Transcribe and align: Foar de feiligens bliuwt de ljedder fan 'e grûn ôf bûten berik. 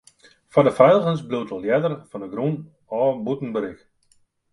Foar 0.53 0.63
de 0.67 0.71
feiligens 0.77 1.21
bliuwt 1.27 1.51
de 1.51 1.59
ljedder 1.65 1.93
fan 2.09 2.23
'e 2.25 2.29
grûn 2.33 2.55
ôf 3.01 3.15
bûten 3.25 3.51
berik. 3.55 3.79